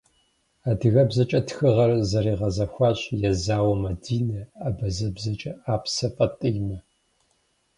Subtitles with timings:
[0.69, 6.77] АдыгэбзэкӀэ тхыгъэр зэригъэзэхуащ Езауэ Мадинэ, абазэбэкӀэ- Апсэ ФатӀимэ.